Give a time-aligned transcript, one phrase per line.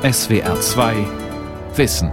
[0.00, 0.94] SWR 2
[1.74, 2.12] Wissen.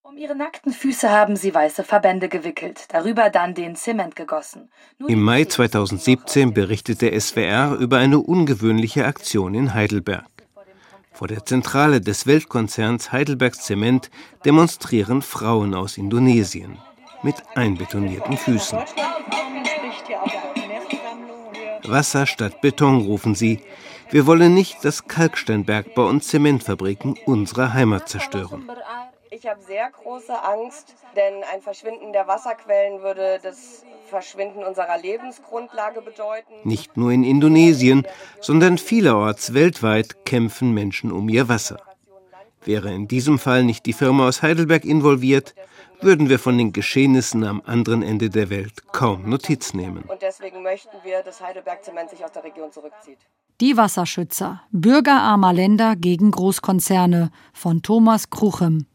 [0.00, 4.70] Um ihre nackten Füße haben sie weiße Verbände gewickelt, darüber dann den Zement gegossen.
[4.98, 10.24] Nur Im Mai Füße 2017 berichtet der SWR über eine ungewöhnliche Aktion in Heidelberg.
[11.12, 14.10] Vor der Zentrale des Weltkonzerns Heidelberg Zement
[14.46, 16.78] demonstrieren Frauen aus Indonesien
[17.22, 18.78] mit einbetonierten Füßen.
[21.88, 23.60] Wasser statt Beton rufen sie.
[24.10, 28.70] Wir wollen nicht, dass Kalksteinbergbau und Zementfabriken unsere Heimat zerstören.
[29.30, 36.00] Ich habe sehr große Angst, denn ein Verschwinden der Wasserquellen würde das Verschwinden unserer Lebensgrundlage
[36.00, 36.54] bedeuten.
[36.64, 38.06] Nicht nur in Indonesien,
[38.40, 41.78] sondern vielerorts weltweit kämpfen Menschen um ihr Wasser.
[42.66, 45.54] Wäre in diesem Fall nicht die Firma aus Heidelberg involviert,
[46.00, 50.02] würden wir von den Geschehnissen am anderen Ende der Welt kaum Notiz nehmen.
[50.02, 53.18] Und deswegen möchten wir, dass Heidelberg Zement sich aus der Region zurückzieht.
[53.60, 54.62] Die Wasserschützer.
[54.72, 58.86] Bürgerarmer Länder gegen Großkonzerne von Thomas Kruchem.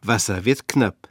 [0.00, 1.08] Wasser wird knapp.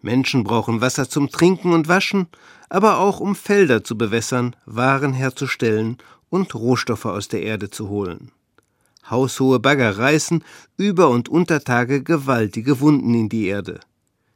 [0.00, 2.28] Menschen brauchen Wasser zum Trinken und Waschen,
[2.70, 5.98] aber auch um Felder zu bewässern, Waren herzustellen
[6.30, 8.32] und Rohstoffe aus der Erde zu holen.
[9.10, 10.42] Haushohe Bagger reißen
[10.76, 13.80] über und unter Tage gewaltige Wunden in die Erde.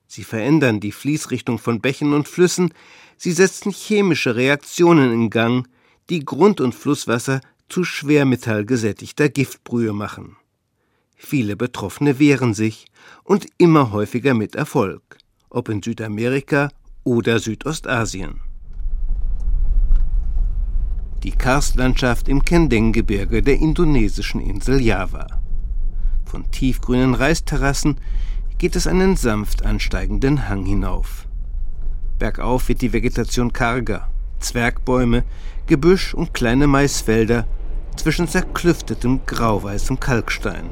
[0.06, 2.72] Sie verändern die Fließrichtung von Bächen und Flüssen,
[3.16, 5.68] sie setzen chemische Reaktionen in Gang,
[6.08, 10.36] die Grund- und Flusswasser zu schwermetallgesättigter Giftbrühe machen.
[11.14, 12.86] Viele Betroffene wehren sich
[13.24, 15.18] und immer häufiger mit Erfolg,
[15.50, 16.70] ob in Südamerika
[17.04, 18.40] oder Südostasien.
[21.24, 25.26] Die Karstlandschaft im Kendeng-Gebirge der indonesischen Insel Java.
[26.24, 27.96] Von tiefgrünen Reisterrassen
[28.58, 31.26] geht es einen sanft ansteigenden Hang hinauf.
[32.20, 34.08] Bergauf wird die Vegetation karger,
[34.38, 35.24] Zwergbäume,
[35.66, 37.46] Gebüsch und kleine Maisfelder
[37.96, 40.66] zwischen zerklüftetem grauweißem Kalkstein.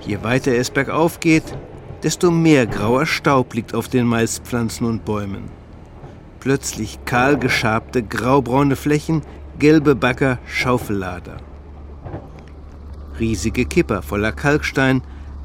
[0.00, 1.56] Je weiter es bergauf geht,
[2.02, 5.63] desto mehr grauer Staub liegt auf den Maispflanzen und Bäumen.
[6.44, 9.22] Plötzlich kahl geschabte graubraune Flächen,
[9.58, 11.38] gelbe Bagger, Schaufellader.
[13.18, 15.00] Riesige Kipper voller Kalkstein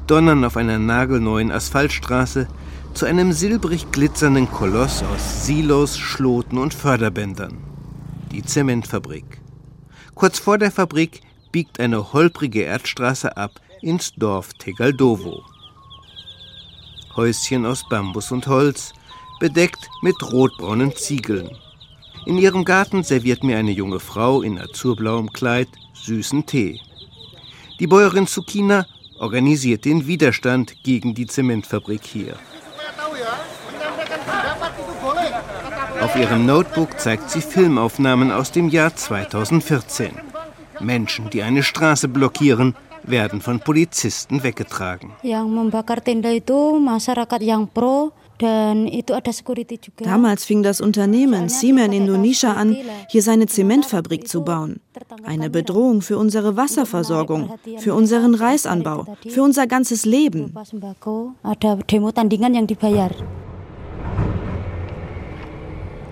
[0.06, 2.48] donnern auf einer nagelneuen Asphaltstraße
[2.92, 7.56] zu einem silbrig glitzernden Koloss aus Silos, Schloten und Förderbändern.
[8.30, 9.40] Die Zementfabrik.
[10.14, 15.44] Kurz vor der Fabrik biegt eine holprige Erdstraße ab ins Dorf Tegaldovo.
[17.16, 18.92] Häuschen aus Bambus und Holz,
[19.40, 21.50] bedeckt mit rotbraunen Ziegeln.
[22.26, 26.78] In ihrem Garten serviert mir eine junge Frau in azurblauem Kleid süßen Tee.
[27.80, 28.86] Die Bäuerin Tsukina
[29.18, 32.36] organisiert den Widerstand gegen die Zementfabrik hier.
[36.00, 40.12] Auf ihrem Notebook zeigt sie Filmaufnahmen aus dem Jahr 2014.
[40.80, 45.12] Menschen, die eine Straße blockieren, werden von Polizisten weggetragen.
[45.22, 47.68] Yang membakar tenda itu masyarakat yang
[49.98, 52.76] Damals fing das Unternehmen Siemens Indonesia an,
[53.08, 54.80] hier seine Zementfabrik zu bauen.
[55.24, 60.54] Eine Bedrohung für unsere Wasserversorgung, für unseren Reisanbau, für unser ganzes Leben.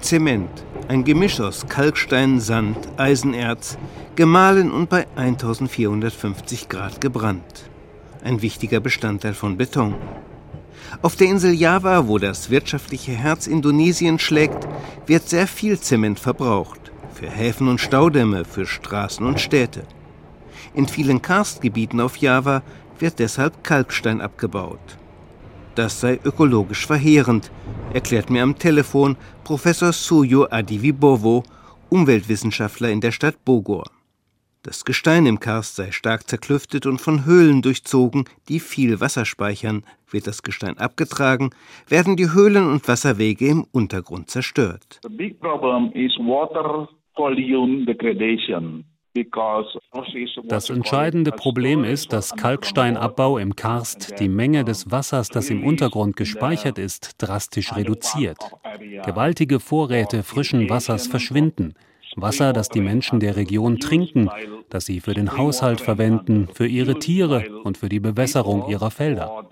[0.00, 0.50] Zement,
[0.86, 3.76] ein Gemisch aus Kalkstein, Sand, Eisenerz,
[4.16, 7.68] gemahlen und bei 1450 Grad gebrannt.
[8.22, 9.94] Ein wichtiger Bestandteil von Beton.
[11.02, 14.66] Auf der Insel Java, wo das wirtschaftliche Herz Indonesien schlägt,
[15.06, 16.80] wird sehr viel Zement verbraucht.
[17.12, 19.82] Für Häfen und Staudämme, für Straßen und Städte.
[20.74, 22.62] In vielen Karstgebieten auf Java
[22.98, 24.98] wird deshalb Kalkstein abgebaut.
[25.74, 27.50] Das sei ökologisch verheerend,
[27.92, 31.44] erklärt mir am Telefon Professor Suyo Adiwibowo,
[31.88, 33.84] Umweltwissenschaftler in der Stadt Bogor.
[34.62, 39.84] Das Gestein im Karst sei stark zerklüftet und von Höhlen durchzogen, die viel Wasser speichern.
[40.10, 41.50] Wird das Gestein abgetragen,
[41.86, 45.00] werden die Höhlen und Wasserwege im Untergrund zerstört.
[45.02, 48.84] The big problem is water volume degradation.
[50.48, 56.16] Das entscheidende Problem ist, dass Kalksteinabbau im Karst die Menge des Wassers, das im Untergrund
[56.16, 58.38] gespeichert ist, drastisch reduziert.
[59.04, 61.74] Gewaltige Vorräte frischen Wassers verschwinden.
[62.22, 64.30] Wasser, das die Menschen der Region trinken,
[64.70, 69.46] das sie für den Haushalt verwenden, für ihre Tiere und für die Bewässerung ihrer Felder.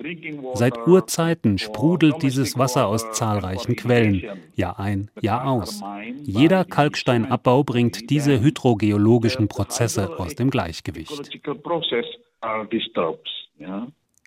[0.54, 4.22] Seit Urzeiten sprudelt dieses Wasser aus zahlreichen Quellen,
[4.54, 5.82] Jahr ein, Jahr aus.
[6.22, 11.30] Jeder Kalksteinabbau bringt diese hydrogeologischen Prozesse aus dem Gleichgewicht.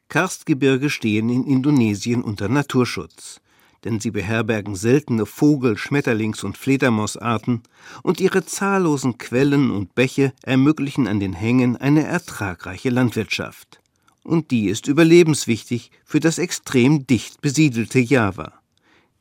[0.09, 3.41] Karstgebirge stehen in Indonesien unter Naturschutz.
[3.83, 7.63] Denn sie beherbergen seltene Vogel-, Schmetterlings- und Fledermausarten
[8.03, 13.79] und ihre zahllosen Quellen und Bäche ermöglichen an den Hängen eine ertragreiche Landwirtschaft.
[14.23, 18.53] Und die ist überlebenswichtig für das extrem dicht besiedelte Java.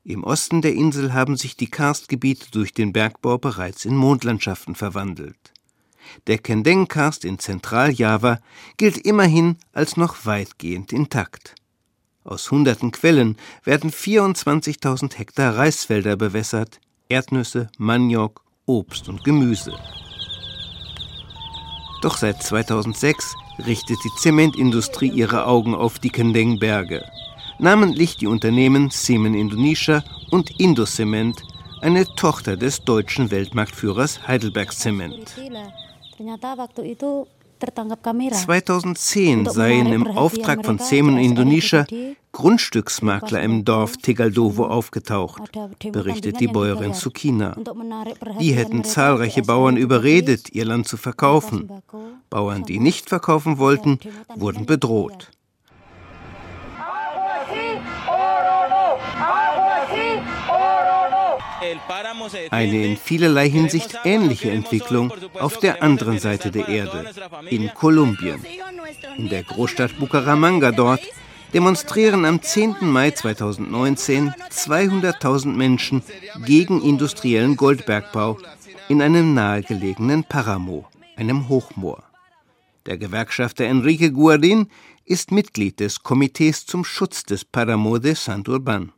[0.04, 5.52] Im Osten der Insel haben sich die Karstgebiete durch den Bergbau bereits in Mondlandschaften verwandelt.
[6.26, 8.40] Der Kendeng-Karst in Zentraljava
[8.76, 11.54] gilt immerhin als noch weitgehend intakt.
[12.28, 16.78] Aus hunderten Quellen werden 24.000 Hektar Reisfelder bewässert,
[17.08, 19.72] Erdnüsse, Maniok, Obst und Gemüse.
[22.02, 23.34] Doch seit 2006
[23.66, 27.02] richtet die Zementindustrie ihre Augen auf die Kendeng-Berge.
[27.58, 31.42] Namentlich die Unternehmen Semen Indonesia und Indocement,
[31.80, 35.34] eine Tochter des deutschen Weltmarktführers Heidelberg Zement.
[37.58, 41.86] 2010 seien im Auftrag von Semen Indonesia
[42.32, 45.50] Grundstücksmakler im Dorf Tegaldovo aufgetaucht,
[45.90, 47.56] berichtet die Bäuerin Sukina.
[48.38, 51.70] Die hätten zahlreiche Bauern überredet, ihr Land zu verkaufen.
[52.30, 53.98] Bauern, die nicht verkaufen wollten,
[54.36, 55.30] wurden bedroht.
[62.50, 67.10] Eine in vielerlei Hinsicht ähnliche Entwicklung auf der anderen Seite der Erde,
[67.50, 68.44] in Kolumbien.
[69.16, 71.00] In der Großstadt Bucaramanga dort
[71.52, 72.76] demonstrieren am 10.
[72.82, 76.02] Mai 2019 200.000 Menschen
[76.44, 78.38] gegen industriellen Goldbergbau
[78.88, 82.02] in einem nahegelegenen Paramo, einem Hochmoor.
[82.86, 84.68] Der Gewerkschafter Enrique Guardin
[85.04, 88.92] ist Mitglied des Komitees zum Schutz des Paramo de Santurban.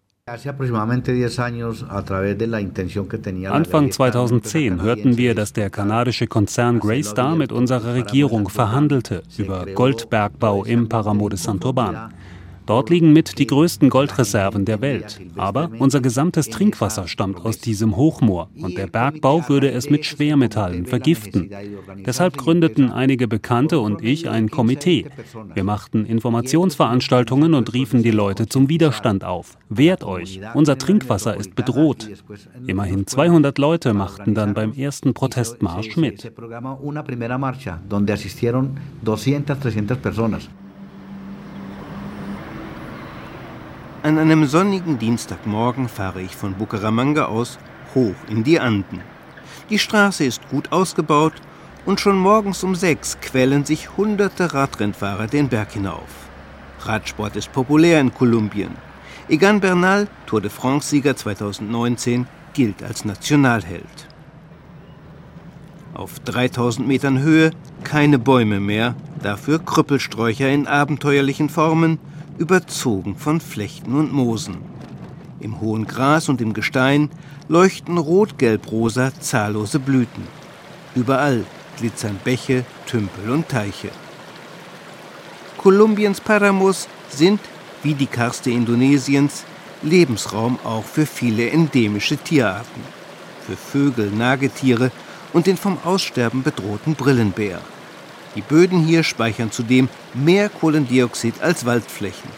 [3.51, 10.65] Anfang 2010 hörten wir, dass der kanadische Konzern Greystar mit unserer Regierung verhandelte über Goldbergbau
[10.65, 12.13] im Paramo de Santurban.
[12.67, 15.21] Dort liegen mit die größten Goldreserven der Welt.
[15.37, 20.87] Aber unser gesamtes Trinkwasser stammt aus diesem Hochmoor und der Bergbau würde es mit Schwermetallen
[20.87, 21.51] vergiften.
[22.07, 25.07] Deshalb gründeten einige Bekannte und ich ein Komitee.
[25.55, 29.57] Wir machten Informationsveranstaltungen und riefen die Leute zum Widerstand auf.
[29.69, 32.09] Wehrt euch, unser Trinkwasser ist bedroht.
[32.67, 36.31] Immerhin 200 Leute machten dann beim ersten Protestmarsch mit.
[44.03, 47.59] An einem sonnigen Dienstagmorgen fahre ich von Bucaramanga aus
[47.95, 49.03] hoch in die Anden.
[49.69, 51.35] Die Straße ist gut ausgebaut
[51.85, 56.09] und schon morgens um sechs quälen sich hunderte Radrennfahrer den Berg hinauf.
[56.81, 58.71] Radsport ist populär in Kolumbien.
[59.29, 64.09] Egan Bernal, Tour de France-Sieger 2019, gilt als Nationalheld.
[65.93, 67.51] Auf 3000 Metern Höhe
[67.85, 71.99] keine Bäume mehr, dafür Krüppelsträucher in abenteuerlichen Formen
[72.41, 74.57] überzogen von Flechten und Moosen.
[75.41, 77.11] Im hohen Gras und im Gestein
[77.49, 80.27] leuchten rot-gelb-rosa zahllose Blüten.
[80.95, 81.45] Überall
[81.77, 83.91] glitzern Bäche, Tümpel und Teiche.
[85.59, 87.41] Kolumbiens Paramos sind,
[87.83, 89.45] wie die Karste Indonesiens,
[89.83, 92.83] Lebensraum auch für viele endemische Tierarten.
[93.47, 94.91] Für Vögel, Nagetiere
[95.35, 97.61] und den vom Aussterben bedrohten Brillenbär.
[98.37, 102.31] Die Böden hier speichern zudem mehr Kohlendioxid als Waldflächen.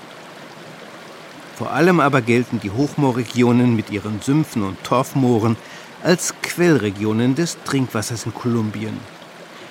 [1.56, 5.56] Vor allem aber gelten die Hochmoorregionen mit ihren Sümpfen und Torfmooren
[6.02, 8.98] als Quellregionen des Trinkwassers in Kolumbien.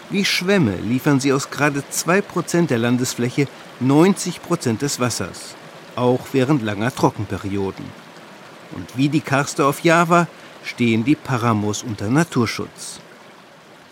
[0.09, 3.47] Wie Schwämme liefern sie aus gerade 2% der Landesfläche
[3.81, 5.55] 90% des Wassers,
[5.95, 7.85] auch während langer Trockenperioden.
[8.75, 10.27] Und wie die Karste auf Java
[10.63, 12.99] stehen die Paramos unter Naturschutz.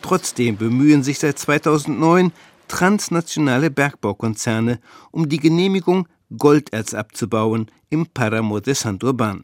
[0.01, 2.31] Trotzdem bemühen sich seit 2009
[2.67, 4.79] transnationale Bergbaukonzerne
[5.11, 9.43] um die Genehmigung, Golderz abzubauen im Paramo de Santurban.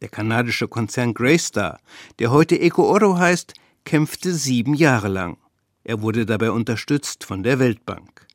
[0.00, 1.80] Der kanadische Konzern Greystar,
[2.18, 3.54] der heute Eco Oro heißt,
[3.84, 5.36] kämpfte sieben Jahre lang.
[5.84, 8.26] Er wurde dabei unterstützt von der Weltbank.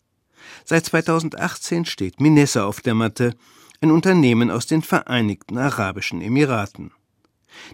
[0.65, 3.33] Seit 2018 steht Minessa auf der Matte,
[3.81, 6.91] ein Unternehmen aus den Vereinigten Arabischen Emiraten.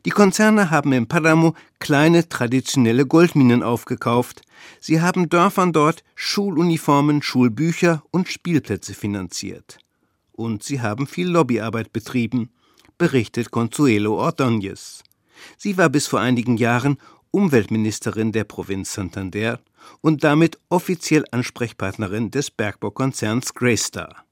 [0.05, 4.41] Die Konzerne haben im Paramo kleine traditionelle Goldminen aufgekauft.
[4.79, 9.79] Sie haben Dörfern dort Schuluniformen, Schulbücher und Spielplätze finanziert.
[10.31, 12.49] Und sie haben viel Lobbyarbeit betrieben,
[12.97, 15.01] berichtet Consuelo Ordóñez.
[15.57, 16.97] Sie war bis vor einigen Jahren
[17.31, 19.59] Umweltministerin der Provinz Santander
[20.01, 24.23] und damit offiziell Ansprechpartnerin des Bergbaukonzerns Greystar.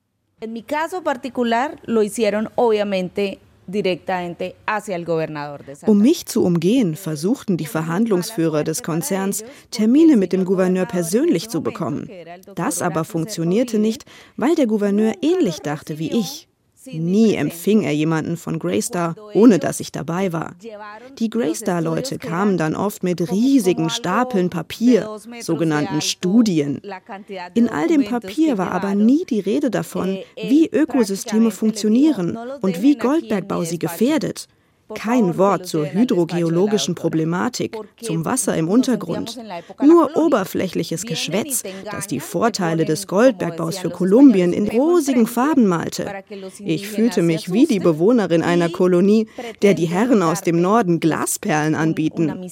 [0.48, 3.38] Mi caso particular lo hicieron obviamente
[5.86, 11.62] um mich zu umgehen, versuchten die Verhandlungsführer des Konzerns, Termine mit dem Gouverneur persönlich zu
[11.62, 12.10] bekommen.
[12.56, 14.06] Das aber funktionierte nicht,
[14.38, 16.48] weil der Gouverneur ähnlich dachte wie ich.
[16.86, 20.56] Nie empfing er jemanden von Greystar, ohne dass ich dabei war.
[21.20, 26.82] Die Greystar-Leute kamen dann oft mit riesigen Stapeln Papier, sogenannten Studien.
[27.54, 32.96] In all dem Papier war aber nie die Rede davon, wie Ökosysteme funktionieren und wie
[32.96, 34.48] Goldbergbau sie gefährdet.
[34.96, 39.38] Kein Wort zur hydrogeologischen Problematik, zum Wasser im Untergrund.
[39.82, 46.12] Nur oberflächliches Geschwätz, das die Vorteile des Goldbergbaus für Kolumbien in rosigen Farben malte.
[46.60, 49.28] Ich fühlte mich wie die Bewohnerin einer Kolonie,
[49.62, 52.50] der die Herren aus dem Norden Glasperlen anbieten.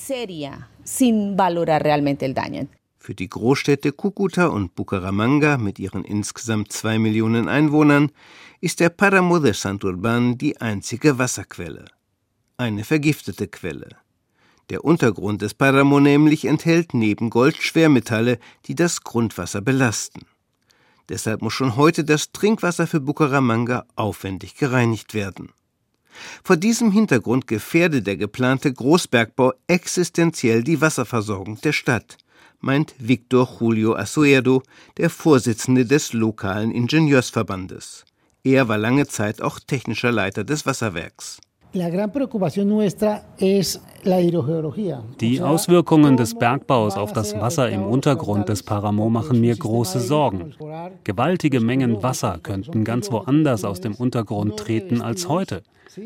[3.02, 8.12] Für die Großstädte Kukuta und Bucaramanga mit ihren insgesamt zwei Millionen Einwohnern
[8.60, 11.86] ist der Paramo de Santurban die einzige Wasserquelle
[12.60, 13.96] eine vergiftete Quelle.
[14.70, 20.26] Der Untergrund des Paramo nämlich enthält neben Gold Schwermetalle, die das Grundwasser belasten.
[21.08, 25.50] Deshalb muss schon heute das Trinkwasser für Bucaramanga aufwendig gereinigt werden.
[26.44, 32.18] Vor diesem Hintergrund gefährde der geplante Großbergbau existenziell die Wasserversorgung der Stadt,
[32.60, 34.62] meint Victor Julio Asuerdo,
[34.98, 38.06] der Vorsitzende des lokalen Ingenieursverbandes.
[38.44, 41.40] Er war lange Zeit auch technischer Leiter des Wasserwerks.
[45.22, 50.56] Die Auswirkungen des Bergbaus auf das Wasser im Untergrund des Paramo machen mir große Sorgen.
[51.04, 55.62] Gewaltige Mengen Wasser könnten ganz woanders aus dem Untergrund treten als heute.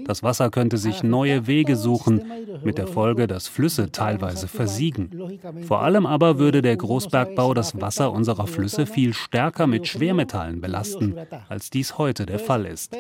[0.06, 2.24] Das Wasser könnte sich neue Wege suchen,
[2.64, 5.40] mit der Folge, dass Flüsse teilweise versiegen.
[5.68, 11.16] Vor allem aber würde der Großbergbau das Wasser unserer Flüsse viel stärker mit Schwermetallen belasten,
[11.50, 12.96] als dies heute der Fall ist.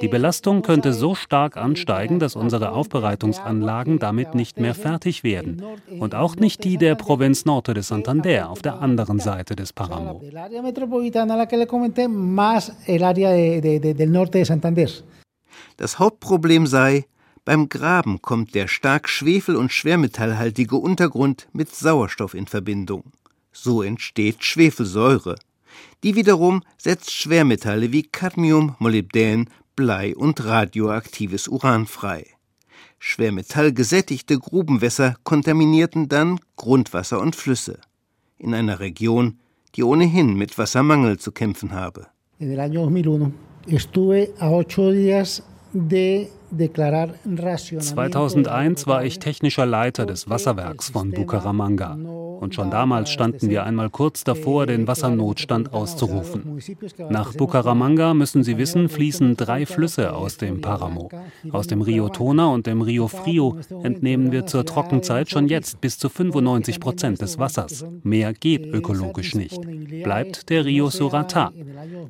[0.00, 1.85] Die Belastung könnte so stark ansteigen,
[2.18, 5.62] dass unsere Aufbereitungsanlagen damit nicht mehr fertig werden
[5.98, 10.20] und auch nicht die der Provinz Norte de Santander auf der anderen Seite des Paramo.
[15.76, 17.04] Das Hauptproblem sei,
[17.44, 23.04] beim Graben kommt der stark schwefel- und schwermetallhaltige Untergrund mit Sauerstoff in Verbindung.
[23.52, 25.36] So entsteht Schwefelsäure.
[26.02, 32.24] Die wiederum setzt Schwermetalle wie Cadmium, Molybdän, Blei und radioaktives Uran frei.
[32.98, 37.78] Schwermetallgesättigte Grubenwässer kontaminierten dann Grundwasser und Flüsse.
[38.38, 39.38] In einer Region,
[39.74, 42.06] die ohnehin mit Wassermangel zu kämpfen habe.
[42.38, 43.32] En el año 2001
[43.66, 45.42] estuve a ocho días
[45.74, 46.28] de
[47.78, 51.96] 2001 war ich technischer Leiter des Wasserwerks von Bucaramanga.
[52.40, 56.60] Und schon damals standen wir einmal kurz davor, den Wassernotstand auszurufen.
[57.08, 61.08] Nach Bucaramanga, müssen Sie wissen, fließen drei Flüsse aus dem Paramo.
[61.50, 65.98] Aus dem Rio Tona und dem Rio Frio entnehmen wir zur Trockenzeit schon jetzt bis
[65.98, 67.84] zu 95 Prozent des Wassers.
[68.02, 69.58] Mehr geht ökologisch nicht.
[70.02, 71.52] Bleibt der Rio Surata.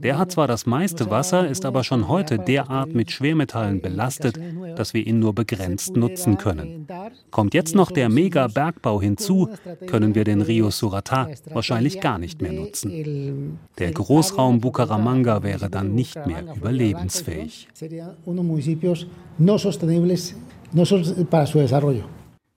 [0.03, 4.79] Der hat zwar das meiste Wasser, ist aber schon heute derart mit Schwermetallen belastet, bedeutet,
[4.79, 6.87] dass wir ihn nur begrenzt nutzen können.
[7.31, 9.49] Kommt jetzt noch der Mega-Bergbau hinzu,
[9.87, 13.59] können wir den Rio Surata wahrscheinlich gar nicht mehr nutzen.
[13.79, 17.69] Der Großraum Bucaramanga wäre dann nicht mehr überlebensfähig.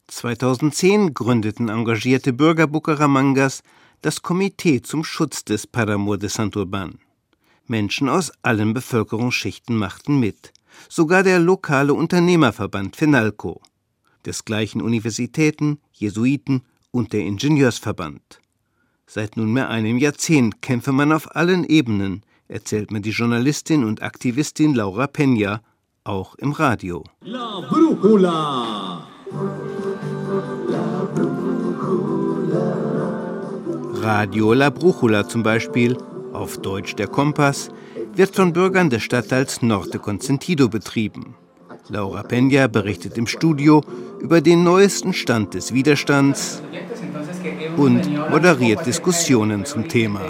[0.08, 3.62] 2010 gründeten engagierte Bürger Bucaramangas
[4.02, 7.00] das Komitee zum Schutz des Paramor de Santurban.
[7.68, 10.52] Menschen aus allen Bevölkerungsschichten machten mit
[10.88, 13.62] sogar der lokale Unternehmerverband FENALCO,
[14.26, 18.40] desgleichen Universitäten, Jesuiten und der Ingenieursverband.
[19.08, 24.76] Seit nunmehr einem Jahrzehnt kämpfe man auf allen Ebenen, erzählt mir die Journalistin und Aktivistin
[24.76, 25.62] Laura Peña,
[26.04, 27.04] auch im Radio.
[27.22, 29.08] La Brújula.
[34.02, 35.98] Radio La Brújula zum Beispiel,
[36.32, 37.70] auf Deutsch der Kompass,
[38.16, 41.36] wird von Bürgern des Stadtteils Norte Consentido betrieben.
[41.90, 43.82] Laura Peña berichtet im Studio
[44.20, 46.62] über den neuesten Stand des Widerstands
[47.78, 50.22] und moderiert Diskussionen zum Thema.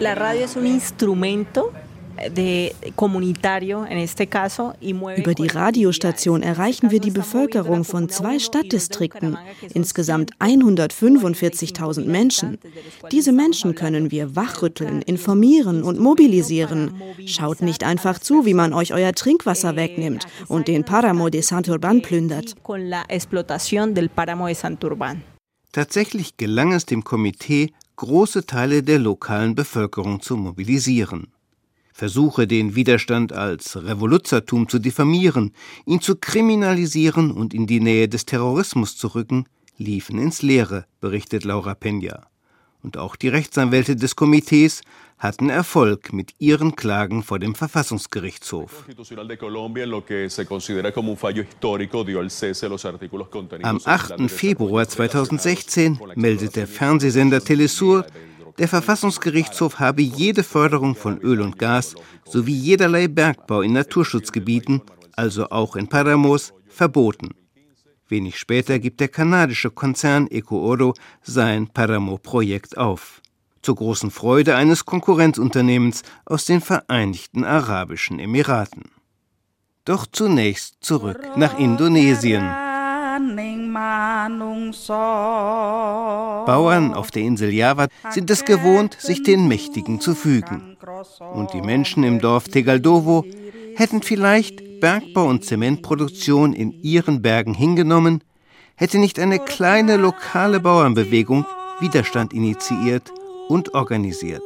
[0.00, 1.72] La radio es un instrumento
[5.16, 9.36] über die Radiostation erreichen wir die Bevölkerung von zwei Stadtdistrikten,
[9.72, 12.58] insgesamt 145.000 Menschen.
[13.10, 16.94] Diese Menschen können wir wachrütteln, informieren und mobilisieren.
[17.26, 22.02] Schaut nicht einfach zu, wie man euch euer Trinkwasser wegnimmt und den Paramo de Santurban
[22.02, 22.54] plündert.
[25.72, 31.33] Tatsächlich gelang es dem Komitee, große Teile der lokalen Bevölkerung zu mobilisieren.
[31.96, 35.52] Versuche, den Widerstand als Revoluzertum zu diffamieren,
[35.86, 39.46] ihn zu kriminalisieren und in die Nähe des Terrorismus zu rücken,
[39.78, 42.22] liefen ins Leere, berichtet Laura Peña.
[42.82, 44.82] Und auch die Rechtsanwälte des Komitees
[45.18, 48.84] hatten Erfolg mit ihren Klagen vor dem Verfassungsgerichtshof.
[53.62, 54.30] Am 8.
[54.30, 58.04] Februar 2016 meldet der Fernsehsender Telesur,
[58.58, 61.94] der Verfassungsgerichtshof habe jede Förderung von Öl und Gas
[62.24, 64.82] sowie jederlei Bergbau in Naturschutzgebieten,
[65.16, 67.30] also auch in Paramos, verboten.
[68.08, 73.22] Wenig später gibt der kanadische Konzern EcoOro sein Paramo-Projekt auf
[73.64, 78.90] zur großen Freude eines Konkurrenzunternehmens aus den Vereinigten Arabischen Emiraten.
[79.84, 82.63] Doch zunächst zurück nach Indonesien.
[86.46, 90.76] Bauern auf der Insel Java sind es gewohnt, sich den Mächtigen zu fügen.
[91.32, 93.24] Und die Menschen im Dorf Tegaldovo
[93.76, 98.22] hätten vielleicht Bergbau und Zementproduktion in ihren Bergen hingenommen,
[98.76, 101.46] hätte nicht eine kleine lokale Bauernbewegung
[101.80, 103.10] Widerstand initiiert
[103.48, 104.42] und organisiert.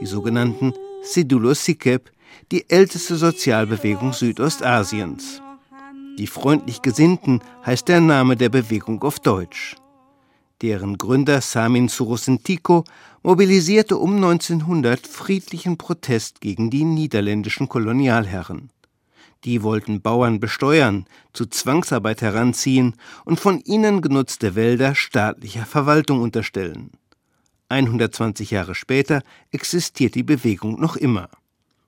[0.00, 2.10] Die sogenannten Sidulo Sikep,
[2.50, 5.40] die älteste Sozialbewegung Südostasiens.
[6.18, 9.76] Die freundlich Gesinnten heißt der Name der Bewegung auf Deutsch.
[10.60, 12.84] Deren Gründer Samin Surosentiko
[13.22, 18.70] mobilisierte um 1900 friedlichen Protest gegen die niederländischen Kolonialherren.
[19.44, 26.92] Die wollten Bauern besteuern, zu Zwangsarbeit heranziehen und von ihnen genutzte Wälder staatlicher Verwaltung unterstellen.
[27.70, 31.30] 120 Jahre später existiert die Bewegung noch immer.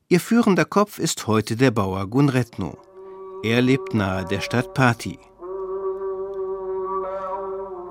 [0.08, 2.78] Ihr führender Kopf ist heute der Bauer Gunretno.
[3.44, 5.18] Er lebt nahe der Stadt Pati.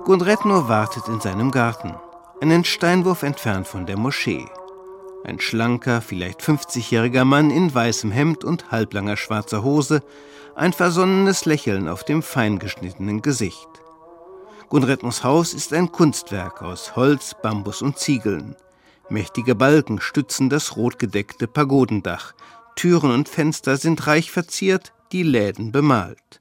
[0.04, 1.94] Gunretno wartet in seinem Garten,
[2.40, 4.46] einen Steinwurf entfernt von der Moschee.
[5.22, 10.02] Ein schlanker, vielleicht 50-jähriger Mann in weißem Hemd und halblanger schwarzer Hose,
[10.56, 13.68] ein versonnenes Lächeln auf dem feingeschnittenen Gesicht.
[14.70, 18.56] Gunretnos Haus ist ein Kunstwerk aus Holz, Bambus und Ziegeln.
[19.08, 22.32] Mächtige Balken stützen das rotgedeckte Pagodendach.
[22.74, 26.40] Türen und Fenster sind reich verziert, die Läden bemalt.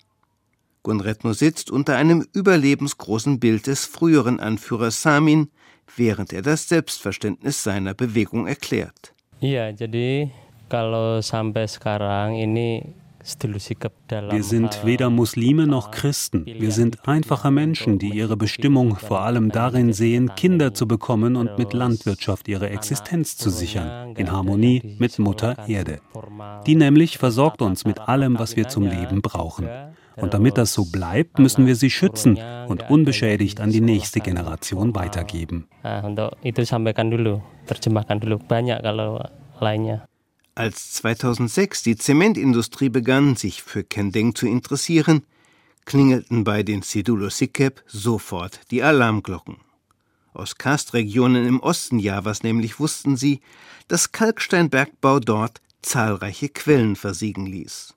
[0.82, 5.50] Gunretno sitzt unter einem überlebensgroßen Bild des früheren Anführers Samin,
[5.95, 9.13] während er das Selbstverständnis seiner Bewegung erklärt.
[9.39, 10.32] Ja, jadi
[10.69, 12.82] kalau sampai sekarang ini
[14.30, 16.46] wir sind weder Muslime noch Christen.
[16.46, 21.58] Wir sind einfache Menschen, die ihre Bestimmung vor allem darin sehen, Kinder zu bekommen und
[21.58, 26.00] mit Landwirtschaft ihre Existenz zu sichern, in Harmonie mit Mutter Erde.
[26.68, 29.70] Die nämlich versorgt uns mit allem, was wir zum Leben brauchen.
[30.16, 34.96] Und damit das so bleibt, müssen wir sie schützen und unbeschädigt an die nächste Generation
[34.96, 35.68] weitergeben.
[40.56, 45.24] Als 2006 die Zementindustrie begann, sich für Kendeng zu interessieren,
[45.86, 49.58] klingelten bei den Sidulo Sikep sofort die Alarmglocken.
[50.32, 53.42] Aus Karstregionen im Osten Javas nämlich wussten sie,
[53.88, 57.96] dass Kalksteinbergbau dort zahlreiche Quellen versiegen ließ.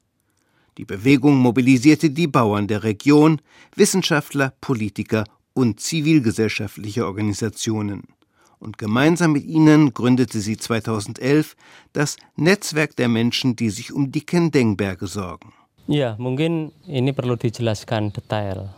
[0.79, 3.43] Die Bewegung mobilisierte die Bauern der Region,
[3.75, 8.16] Wissenschaftler, Politiker und zivilgesellschaftliche Organisationen
[8.59, 11.57] und gemeinsam mit ihnen gründete sie 2011
[11.93, 15.53] das Netzwerk der Menschen, die sich um die Kendeng-Berge sorgen.
[15.87, 18.71] Ja, mungkin ini perlu dijelaskan detail.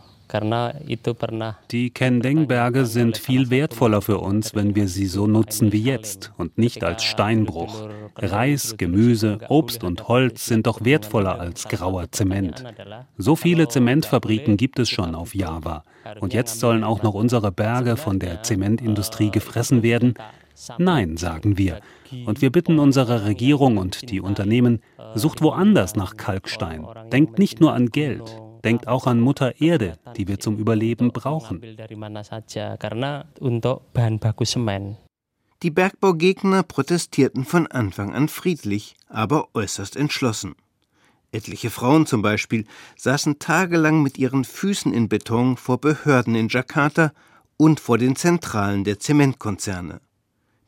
[1.71, 6.59] Die Kendeng-Berge sind viel wertvoller für uns, wenn wir sie so nutzen wie jetzt und
[6.59, 7.88] nicht als Steinbruch.
[8.17, 12.64] Reis, Gemüse, Obst und Holz sind doch wertvoller als grauer Zement.
[13.17, 15.85] So viele Zementfabriken gibt es schon auf Java.
[16.21, 20.14] Und jetzt sollen auch noch unsere Berge von der Zementindustrie gefressen werden?
[20.79, 21.81] Nein, sagen wir.
[22.27, 24.81] Und wir bitten unsere Regierung und die Unternehmen,
[25.14, 26.87] sucht woanders nach Kalkstein.
[27.12, 28.41] Denkt nicht nur an Geld.
[28.64, 31.61] Denkt auch an Mutter Erde, die wir zum Überleben brauchen.
[35.62, 40.55] Die Bergbaugegner protestierten von Anfang an friedlich, aber äußerst entschlossen.
[41.31, 42.64] Etliche Frauen zum Beispiel
[42.97, 47.12] saßen tagelang mit ihren Füßen in Beton vor Behörden in Jakarta
[47.57, 50.01] und vor den Zentralen der Zementkonzerne.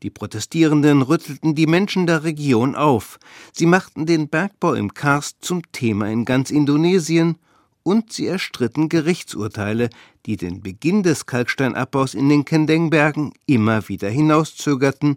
[0.03, 3.19] Die Protestierenden rüttelten die Menschen der Region auf.
[3.53, 7.37] Sie machten den Bergbau im Karst zum Thema in ganz Indonesien
[7.83, 9.91] und sie erstritten Gerichtsurteile,
[10.27, 15.17] die den Beginn des Kalksteinabbaus in den Kendengbergen immer wieder hinauszögerten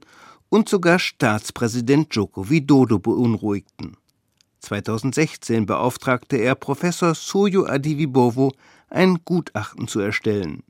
[0.49, 3.97] und sogar Staatspräsident Joko Widodo beunruhigten.
[4.59, 8.53] 2016 beauftragte er Professor Suyo Adivibowo,
[8.89, 10.63] ein Gutachten zu erstellen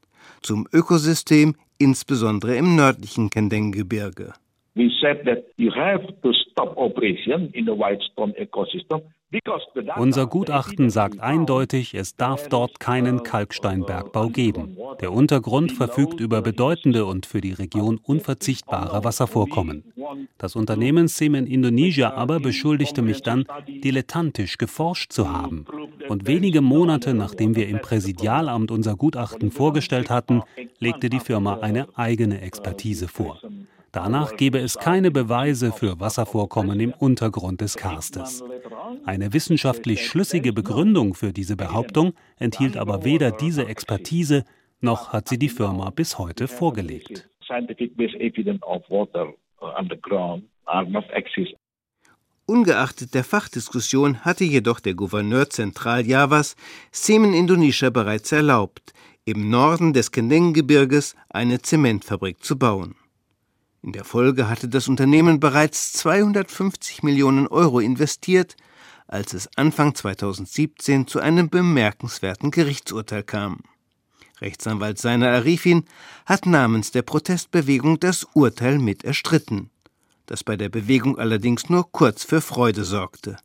[0.44, 4.34] zum Ökosystem, insbesondere im nördlichen Kendeng-Gebirge.
[4.76, 9.02] We said that you have to stop operation in the Whitestone ecosystem
[9.98, 14.78] Unser Gutachten sagt eindeutig, es darf dort keinen Kalksteinbergbau geben.
[15.02, 19.92] Der Untergrund verfügt über bedeutende und für die Region unverzichtbare Wasservorkommen.
[20.38, 25.66] Das Unternehmen Semen Indonesia aber beschuldigte mich dann, dilettantisch geforscht zu haben.
[26.10, 30.42] Und wenige Monate nachdem wir im Präsidialamt unser Gutachten vorgestellt hatten,
[30.80, 33.40] legte die Firma eine eigene Expertise vor.
[33.94, 38.44] Danach gebe es keine Beweise für Wasservorkommen im Untergrund des Karstes.
[39.06, 44.46] Eine wissenschaftlich schlüssige Begründung für diese Behauptung enthielt aber weder diese Expertise
[44.82, 47.30] noch hat sie die Firma bis heute vorgelegt.
[52.46, 56.56] Ungeachtet der Fachdiskussion hatte jedoch der Gouverneur Zentraljavas
[56.92, 58.92] Semen Indonesia bereits erlaubt,
[59.24, 62.96] im Norden des Kendeng-Gebirges eine Zementfabrik zu bauen.
[63.84, 68.56] In der Folge hatte das Unternehmen bereits 250 Millionen Euro investiert,
[69.08, 73.60] als es Anfang 2017 zu einem bemerkenswerten Gerichtsurteil kam.
[74.40, 75.84] Rechtsanwalt Seiner Arifin
[76.26, 79.70] hat namens der Protestbewegung das Urteil mit erstritten,
[80.28, 83.36] das bei der Bewegung allerdings nur kurz für Freude sorgte.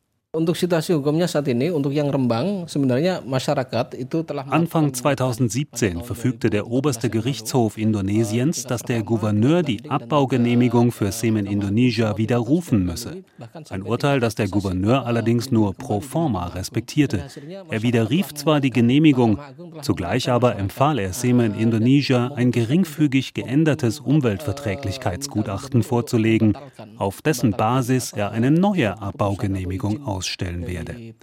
[4.53, 12.17] Anfang 2017 verfügte der oberste Gerichtshof Indonesiens, dass der Gouverneur die Abbaugenehmigung für Semen Indonesia
[12.19, 13.25] widerrufen müsse.
[13.69, 17.25] Ein Urteil, das der Gouverneur allerdings nur pro forma respektierte.
[17.69, 19.41] Er widerrief zwar die Genehmigung,
[19.83, 26.57] zugleich aber empfahl er Semen Indonesia, ein geringfügig geändertes Umweltverträglichkeitsgutachten vorzulegen,
[26.97, 31.15] auf dessen Basis er eine neue Abbaugenehmigung ausstellte ausstellen werde.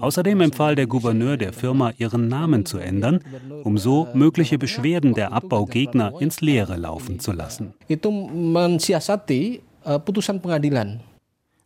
[0.00, 3.20] Außerdem empfahl der Gouverneur der Firma, ihren Namen zu ändern,
[3.64, 7.74] um so mögliche Beschwerden der Abbaugegner ins Leere laufen zu lassen.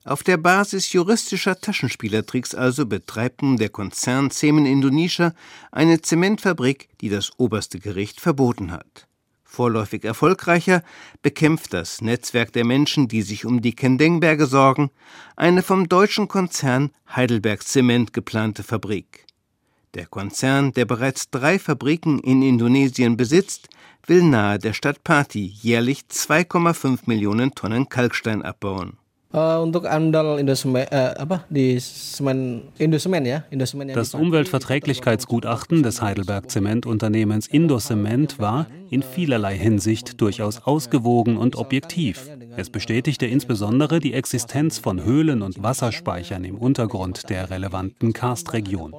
[0.06, 5.32] Auf der Basis juristischer Taschenspielertricks also betreibt nun der Konzern Semen Indonesia
[5.72, 9.03] eine Zementfabrik, die das oberste Gericht verboten hat
[9.54, 10.82] vorläufig erfolgreicher,
[11.22, 14.90] bekämpft das Netzwerk der Menschen, die sich um die Kendengberge sorgen,
[15.36, 19.26] eine vom deutschen Konzern Heidelberg Zement geplante Fabrik.
[19.94, 23.68] Der Konzern, der bereits drei Fabriken in Indonesien besitzt,
[24.06, 28.98] will nahe der Stadt Pati jährlich 2,5 Millionen Tonnen Kalkstein abbauen.
[33.94, 42.30] Das Umweltverträglichkeitsgutachten des Heidelberg Zementunternehmens Indocement war in vielerlei Hinsicht durchaus ausgewogen und objektiv.
[42.56, 48.94] Es bestätigte insbesondere die Existenz von Höhlen und Wasserspeichern im Untergrund der relevanten Karstregion.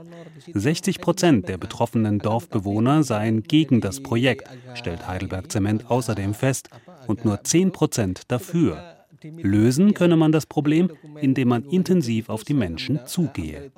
[0.54, 6.68] 60 Prozent der betroffenen Dorfbewohner seien gegen das Projekt, stellt Heidelberg Zement außerdem fest,
[7.08, 8.95] und nur 10 Prozent dafür.
[9.24, 13.72] Lösen könne man das Problem, indem man intensiv auf die Menschen zugehe.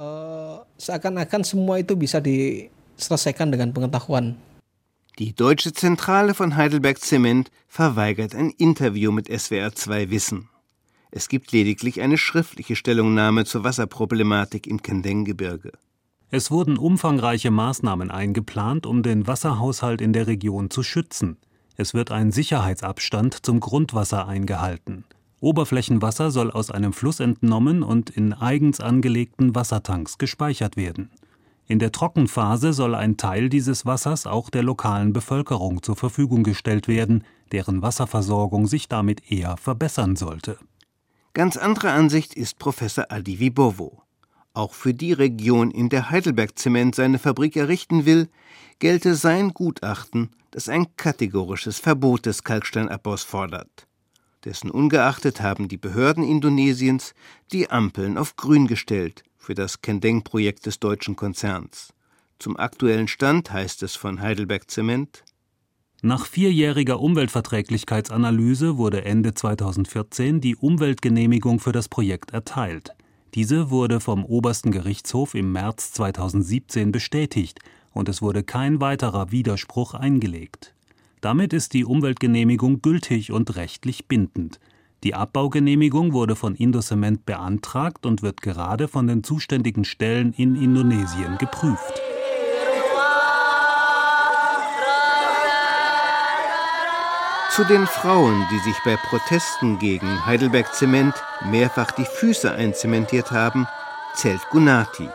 [5.20, 10.50] Die deutsche Zentrale von Heidelberg Zement verweigert ein Interview mit SWR 2 Wissen.
[11.10, 15.72] Es gibt lediglich eine schriftliche Stellungnahme zur Wasserproblematik im Kendeng-Gebirge.
[16.30, 21.38] Es wurden umfangreiche Maßnahmen eingeplant, um den Wasserhaushalt in der Region zu schützen.
[21.78, 25.06] Es wird ein Sicherheitsabstand zum Grundwasser eingehalten.
[25.40, 31.12] Oberflächenwasser soll aus einem Fluss entnommen und in eigens angelegten Wassertanks gespeichert werden.
[31.68, 36.88] In der Trockenphase soll ein Teil dieses Wassers auch der lokalen Bevölkerung zur Verfügung gestellt
[36.88, 40.58] werden, deren Wasserversorgung sich damit eher verbessern sollte.
[41.34, 44.02] Ganz andere Ansicht ist Professor Adi Vibovo.
[44.54, 48.28] Auch für die Region, in der Heidelberg Zement seine Fabrik errichten will,
[48.80, 53.88] gelte sein Gutachten, das ein kategorisches Verbot des Kalksteinabbaus fordert.
[54.48, 57.14] Dessen ungeachtet haben die Behörden Indonesiens
[57.52, 61.94] die Ampeln auf grün gestellt für das Kendeng-Projekt des deutschen Konzerns.
[62.40, 65.26] Zum aktuellen Stand heißt es von Heidelberg Zement
[66.02, 72.92] nach vierjähriger Umweltverträglichkeitsanalyse wurde Ende 2014 die Umweltgenehmigung für das Projekt erteilt.
[73.34, 77.60] Diese wurde vom obersten Gerichtshof im März 2017 bestätigt
[77.92, 80.76] und es wurde kein weiterer Widerspruch eingelegt.
[81.22, 84.60] Damit ist die Umweltgenehmigung gültig und rechtlich bindend.
[85.04, 91.38] Die Abbaugenehmigung wurde von Indocement beantragt und wird gerade von den zuständigen Stellen in Indonesien
[91.38, 92.02] geprüft.
[97.52, 101.16] Zu den Frauen, die sich bei Protesten gegen Heidelberg Zement
[101.50, 103.66] mehrfach die Füße einzementiert haben,
[104.14, 105.10] zählt Gunati,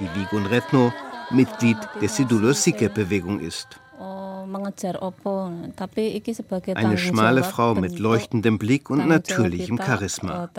[0.00, 0.92] die wie Gunretno
[1.30, 3.80] Mitglied der Sidulo Sikhe-Bewegung ist.
[6.74, 10.50] Eine schmale Frau mit leuchtendem Blick und natürlichem Charisma.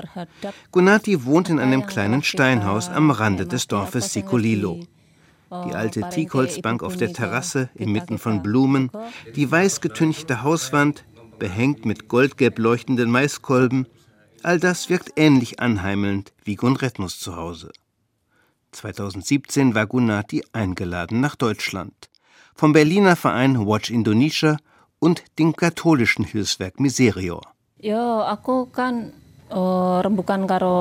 [0.72, 4.80] Gunati wohnt in einem kleinen Steinhaus am Rande des Dorfes Sikolilo.
[5.50, 8.92] Die alte Teakholzbank auf der Terrasse inmitten von Blumen,
[9.36, 11.06] die weiß getünchte Hauswand,
[11.40, 13.88] behängt mit goldgelb leuchtenden Maiskolben,
[14.44, 17.72] all das wirkt ähnlich anheimelnd wie Gunretnus zu Hause.
[18.72, 22.10] 2017 war Gunati eingeladen nach Deutschland.
[22.58, 24.58] Vom Berliner Verein Watch Indonesia
[24.98, 27.42] und dem katholischen Hilfswerk Miserior.
[27.80, 29.14] Ja, aku kan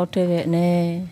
[0.07, 1.09] dhewekne.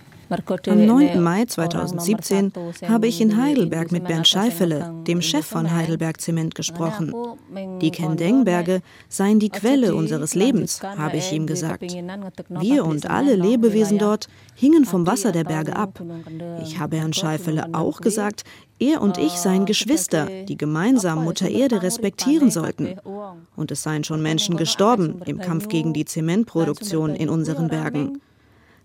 [0.67, 1.23] Am 9.
[1.23, 2.53] Mai 2017
[2.89, 7.13] habe ich in Heidelberg mit Bernd Scheifele, dem Chef von Heidelberg Zement, gesprochen.
[7.81, 11.83] Die Kendeng-Berge seien die Quelle unseres Lebens, habe ich ihm gesagt.
[12.49, 16.03] Wir und alle Lebewesen dort hingen vom Wasser der Berge ab.
[16.63, 18.45] Ich habe Herrn Scheifele auch gesagt,
[18.79, 22.97] er und ich seien Geschwister, die gemeinsam Mutter Erde respektieren sollten.
[23.57, 28.21] Und es seien schon Menschen gestorben im Kampf gegen die Zementproduktion in unseren Bergen.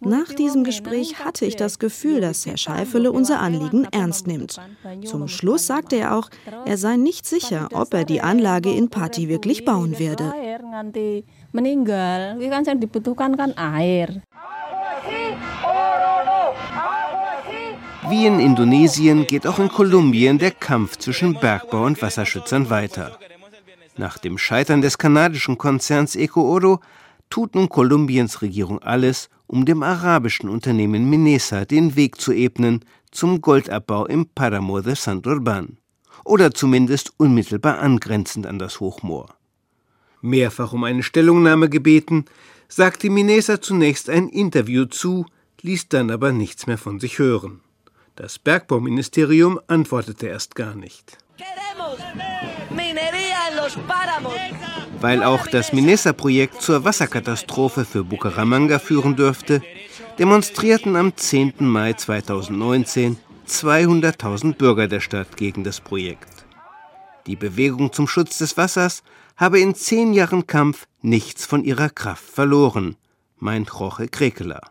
[0.01, 4.59] Nach diesem Gespräch hatte ich das Gefühl, dass Herr Scheifele unser Anliegen ernst nimmt.
[5.05, 6.29] Zum Schluss sagte er auch,
[6.65, 10.33] er sei nicht sicher, ob er die Anlage in Pati wirklich bauen werde.
[18.09, 23.19] Wie in Indonesien geht auch in Kolumbien der Kampf zwischen Bergbau und Wasserschützern weiter.
[23.97, 26.79] Nach dem Scheitern des kanadischen Konzerns EcoOro
[27.29, 33.41] tut nun Kolumbiens Regierung alles, um dem arabischen Unternehmen Minesa den Weg zu ebnen zum
[33.41, 35.77] Goldabbau im Paramo de Santurban
[36.23, 39.33] oder zumindest unmittelbar angrenzend an das Hochmoor.
[40.21, 42.25] Mehrfach um eine Stellungnahme gebeten,
[42.67, 45.25] sagte Minesa zunächst ein Interview zu,
[45.61, 47.61] ließ dann aber nichts mehr von sich hören.
[48.15, 51.17] Das Bergbauministerium antwortete erst gar nicht.
[55.01, 59.61] Weil auch das Minesa-Projekt zur Wasserkatastrophe für Bucaramanga führen dürfte,
[60.17, 61.53] demonstrierten am 10.
[61.59, 66.45] Mai 2019 200.000 Bürger der Stadt gegen das Projekt.
[67.27, 69.03] Die Bewegung zum Schutz des Wassers
[69.37, 72.97] habe in zehn Jahren Kampf nichts von ihrer Kraft verloren,
[73.37, 74.61] meint Jorge Krekeler,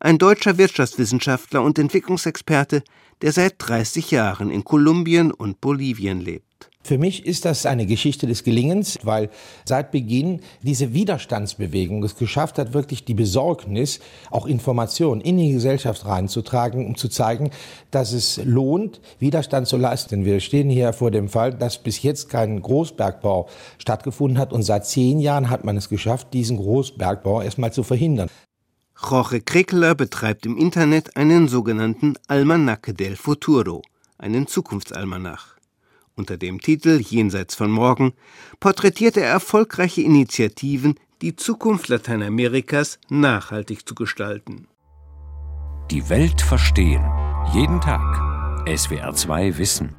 [0.00, 2.84] ein deutscher Wirtschaftswissenschaftler und Entwicklungsexperte,
[3.22, 6.53] der seit 30 Jahren in Kolumbien und Bolivien lebt.
[6.86, 9.30] Für mich ist das eine Geschichte des Gelingens, weil
[9.64, 16.04] seit Beginn diese Widerstandsbewegung es geschafft hat, wirklich die Besorgnis, auch Informationen in die Gesellschaft
[16.04, 17.50] reinzutragen, um zu zeigen,
[17.90, 20.26] dass es lohnt, Widerstand zu leisten.
[20.26, 24.84] Wir stehen hier vor dem Fall, dass bis jetzt kein Großbergbau stattgefunden hat und seit
[24.84, 28.28] zehn Jahren hat man es geschafft, diesen Großbergbau erstmal zu verhindern.
[29.10, 33.80] Jorge Kreckler betreibt im Internet einen sogenannten Almanaque del Futuro,
[34.18, 35.53] einen Zukunftsalmanach.
[36.16, 38.12] Unter dem Titel Jenseits von morgen
[38.60, 44.68] porträtiert er erfolgreiche Initiativen, die Zukunft Lateinamerikas nachhaltig zu gestalten.
[45.90, 47.04] Die Welt verstehen.
[47.52, 48.00] Jeden Tag.
[48.66, 49.96] SWR2 Wissen.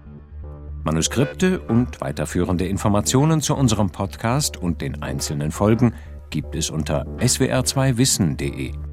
[0.85, 5.93] Manuskripte und weiterführende Informationen zu unserem Podcast und den einzelnen Folgen
[6.29, 8.84] gibt es unter swr2wissen.de.